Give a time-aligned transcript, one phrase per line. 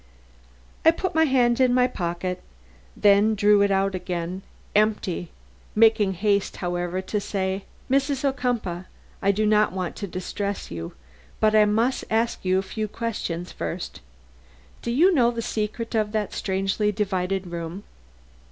[0.83, 2.41] I put my hand in my pocket,
[2.97, 4.41] then drew it out again
[4.75, 5.29] empty,
[5.75, 8.25] making haste, however, to say: "Mrs.
[8.25, 8.85] Ocumpaugh,
[9.21, 10.93] I do not want to distress you,
[11.39, 14.01] but I must ask you a few questions first.
[14.81, 17.83] Do you know the secret of that strangely divided room?"